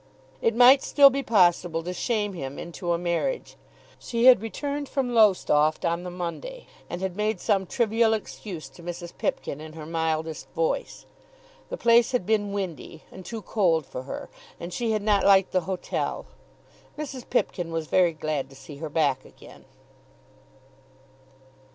It 0.41 0.55
might 0.55 0.81
still 0.81 1.11
be 1.11 1.21
possible 1.21 1.83
to 1.83 1.93
shame 1.93 2.33
him 2.33 2.57
into 2.57 2.91
a 2.91 2.97
marriage. 2.97 3.55
She 3.99 4.25
had 4.25 4.41
returned 4.41 4.89
from 4.89 5.13
Lowestoft 5.13 5.85
on 5.85 6.01
the 6.01 6.09
Monday, 6.09 6.65
and 6.89 7.01
had 7.03 7.15
made 7.15 7.39
some 7.39 7.67
trivial 7.67 8.13
excuse 8.15 8.67
to 8.69 8.81
Mrs. 8.81 9.15
Pipkin 9.15 9.61
in 9.61 9.73
her 9.73 9.85
mildest 9.85 10.49
voice. 10.55 11.05
The 11.69 11.77
place 11.77 12.13
had 12.13 12.25
been 12.25 12.51
windy, 12.51 13.03
and 13.11 13.23
too 13.23 13.43
cold 13.43 13.85
for 13.85 14.01
her; 14.01 14.27
and 14.59 14.73
she 14.73 14.89
had 14.89 15.03
not 15.03 15.23
liked 15.23 15.51
the 15.51 15.61
hotel. 15.69 16.25
Mrs. 16.97 17.29
Pipkin 17.29 17.71
was 17.71 17.85
very 17.85 18.13
glad 18.13 18.49
to 18.49 18.55
see 18.55 18.77
her 18.77 18.89
back 18.89 19.23
again. 19.23 19.65